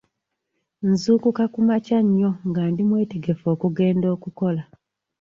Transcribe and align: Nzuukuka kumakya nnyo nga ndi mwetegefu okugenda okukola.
Nzuukuka 0.89 1.43
kumakya 1.53 1.99
nnyo 2.05 2.31
nga 2.47 2.61
ndi 2.71 2.83
mwetegefu 2.89 3.45
okugenda 3.53 4.07
okukola. 4.15 4.63